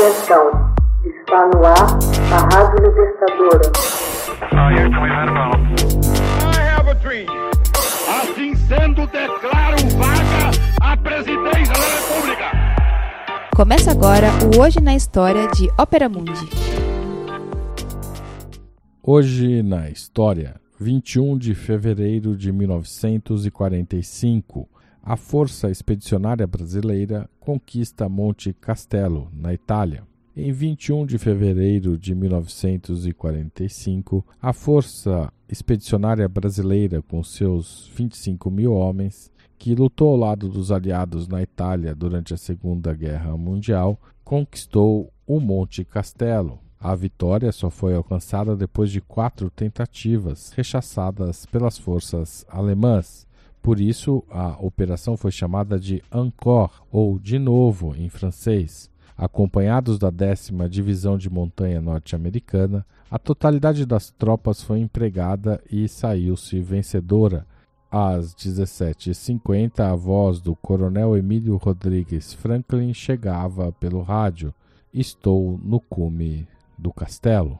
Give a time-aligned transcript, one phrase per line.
[0.00, 0.48] Atenção,
[1.04, 1.98] está no ar
[2.32, 3.68] a Rádio Libertadora.
[8.08, 12.46] Assim sendo, declaro vaga a presidência da República.
[13.54, 16.48] Começa agora o Hoje na História de Ópera Mundi.
[19.02, 24.66] Hoje na História, 21 de fevereiro de 1945
[25.02, 30.04] a Força Expedicionária Brasileira conquista Monte Castelo, na Itália.
[30.36, 39.32] Em 21 de fevereiro de 1945, a Força Expedicionária Brasileira, com seus 25 mil homens,
[39.58, 45.40] que lutou ao lado dos aliados na Itália durante a Segunda Guerra Mundial, conquistou o
[45.40, 46.60] Monte Castelo.
[46.78, 53.26] A vitória só foi alcançada depois de quatro tentativas, rechaçadas pelas forças alemãs.
[53.62, 58.90] Por isso, a operação foi chamada de Encore, ou de novo em francês.
[59.16, 66.58] Acompanhados da décima Divisão de Montanha Norte-Americana, a totalidade das tropas foi empregada e saiu-se
[66.60, 67.46] vencedora.
[67.90, 74.54] Às 17h50, a voz do coronel Emílio Rodrigues Franklin chegava pelo rádio:
[74.94, 76.46] Estou no cume
[76.78, 77.58] do castelo.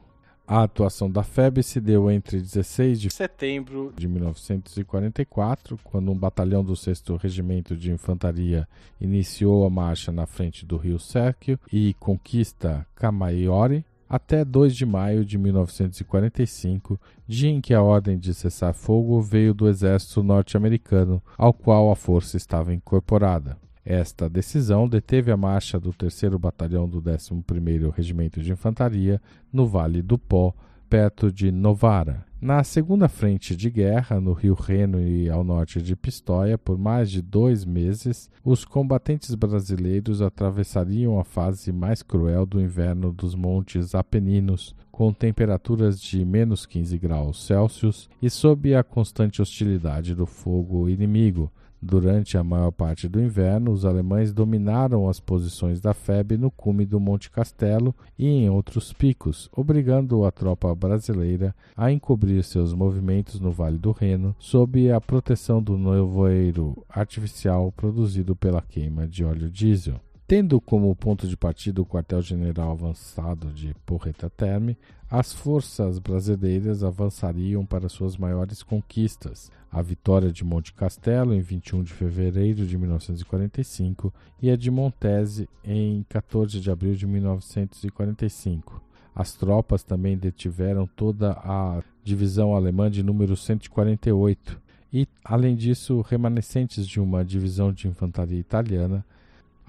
[0.51, 6.61] A atuação da FEB se deu entre 16 de setembro de 1944, quando um batalhão
[6.61, 8.67] do 6 Regimento de Infantaria
[8.99, 15.23] iniciou a marcha na frente do rio Sérquio e conquista Camaiore, até 2 de maio
[15.23, 21.53] de 1945, dia em que a ordem de cessar fogo veio do exército norte-americano, ao
[21.53, 23.57] qual a força estava incorporada.
[23.83, 30.01] Esta decisão deteve a marcha do 3 Batalhão do 11º Regimento de Infantaria no Vale
[30.01, 30.53] do Pó,
[30.87, 32.25] perto de Novara.
[32.41, 37.09] Na segunda frente de guerra, no rio Reno e ao norte de Pistoia, por mais
[37.09, 43.95] de dois meses, os combatentes brasileiros atravessariam a fase mais cruel do inverno dos montes
[43.95, 50.89] Apeninos, com temperaturas de menos 15 graus Celsius e sob a constante hostilidade do fogo
[50.89, 51.51] inimigo,
[51.81, 56.85] Durante a maior parte do inverno, os alemães dominaram as posições da FEB no cume
[56.85, 63.39] do Monte Castelo e em outros picos, obrigando a tropa brasileira a encobrir seus movimentos
[63.39, 69.49] no Vale do Reno sob a proteção do nevoeiro artificial produzido pela queima de óleo
[69.49, 69.99] diesel.
[70.31, 74.77] Tendo como ponto de partida o quartel-general avançado de Porreta Terme,
[75.09, 81.83] as forças brasileiras avançariam para suas maiores conquistas, a vitória de Monte Castelo em 21
[81.83, 88.81] de fevereiro de 1945 e a de Montese em 14 de abril de 1945.
[89.13, 94.61] As tropas também detiveram toda a divisão alemã de número 148
[94.93, 99.05] e, além disso, remanescentes de uma divisão de infantaria italiana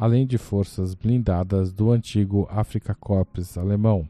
[0.02, 4.08] além de forças blindadas do antigo Afrika Korps alemão.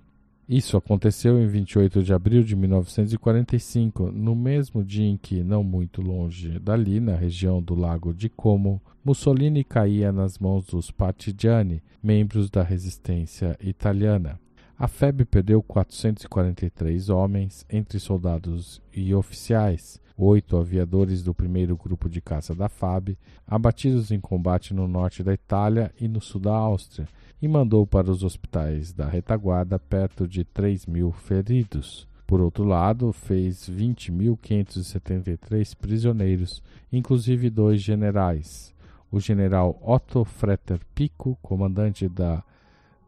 [0.49, 6.01] Isso aconteceu em 28 de abril de 1945, no mesmo dia em que, não muito
[6.01, 12.49] longe dali, na região do Lago de Como, Mussolini caía nas mãos dos partigiani, membros
[12.49, 14.41] da resistência italiana.
[14.83, 22.21] A FEB perdeu 443 homens, entre soldados e oficiais, oito aviadores do primeiro grupo de
[22.21, 23.17] caça da FAB,
[23.47, 27.07] abatidos em combate no norte da Itália e no sul da Áustria,
[27.41, 32.09] e mandou para os hospitais da retaguarda perto de 3 mil feridos.
[32.27, 36.61] Por outro lado, fez 20.573 prisioneiros,
[36.93, 38.75] inclusive dois generais.
[39.13, 42.43] O general Otto Fretter Pico, comandante da